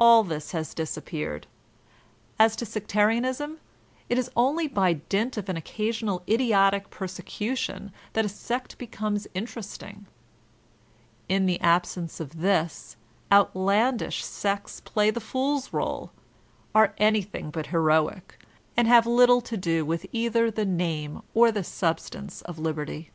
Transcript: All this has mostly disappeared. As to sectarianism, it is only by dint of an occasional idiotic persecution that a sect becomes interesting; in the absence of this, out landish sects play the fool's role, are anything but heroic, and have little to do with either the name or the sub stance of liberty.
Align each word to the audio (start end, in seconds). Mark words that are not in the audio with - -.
All 0.00 0.24
this 0.24 0.50
has 0.50 0.70
mostly 0.70 0.82
disappeared. 0.82 1.46
As 2.40 2.56
to 2.56 2.66
sectarianism, 2.66 3.60
it 4.08 4.18
is 4.18 4.28
only 4.34 4.66
by 4.66 4.94
dint 4.94 5.36
of 5.36 5.48
an 5.48 5.56
occasional 5.56 6.24
idiotic 6.28 6.90
persecution 6.90 7.92
that 8.14 8.24
a 8.24 8.28
sect 8.28 8.76
becomes 8.78 9.28
interesting; 9.32 10.06
in 11.28 11.46
the 11.46 11.60
absence 11.60 12.18
of 12.18 12.40
this, 12.40 12.96
out 13.30 13.54
landish 13.54 14.24
sects 14.24 14.80
play 14.80 15.12
the 15.12 15.20
fool's 15.20 15.72
role, 15.72 16.10
are 16.74 16.92
anything 16.98 17.52
but 17.52 17.68
heroic, 17.68 18.42
and 18.76 18.88
have 18.88 19.06
little 19.06 19.40
to 19.42 19.56
do 19.56 19.84
with 19.86 20.04
either 20.10 20.50
the 20.50 20.66
name 20.66 21.22
or 21.32 21.52
the 21.52 21.62
sub 21.62 22.00
stance 22.00 22.42
of 22.42 22.58
liberty. 22.58 23.12